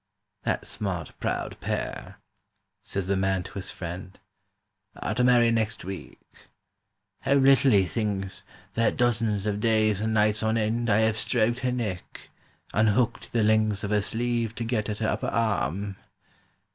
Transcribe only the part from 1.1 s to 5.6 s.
proud pair," says the man to his friend, "Are to marry